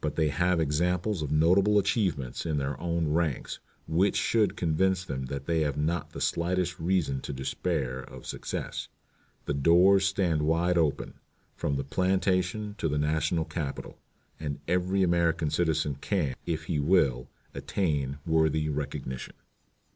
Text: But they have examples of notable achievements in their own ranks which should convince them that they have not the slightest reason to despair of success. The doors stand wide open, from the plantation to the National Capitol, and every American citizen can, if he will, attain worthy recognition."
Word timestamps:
But 0.00 0.16
they 0.16 0.26
have 0.30 0.58
examples 0.58 1.22
of 1.22 1.30
notable 1.30 1.78
achievements 1.78 2.44
in 2.44 2.56
their 2.56 2.76
own 2.80 3.12
ranks 3.14 3.60
which 3.86 4.16
should 4.16 4.56
convince 4.56 5.04
them 5.04 5.26
that 5.26 5.46
they 5.46 5.60
have 5.60 5.76
not 5.76 6.10
the 6.10 6.20
slightest 6.20 6.80
reason 6.80 7.20
to 7.20 7.32
despair 7.32 8.00
of 8.00 8.26
success. 8.26 8.88
The 9.44 9.54
doors 9.54 10.04
stand 10.04 10.42
wide 10.42 10.76
open, 10.76 11.20
from 11.54 11.76
the 11.76 11.84
plantation 11.84 12.74
to 12.78 12.88
the 12.88 12.98
National 12.98 13.44
Capitol, 13.44 14.00
and 14.40 14.58
every 14.66 15.04
American 15.04 15.48
citizen 15.48 15.94
can, 16.00 16.34
if 16.44 16.64
he 16.64 16.80
will, 16.80 17.28
attain 17.54 18.18
worthy 18.26 18.68
recognition." 18.68 19.36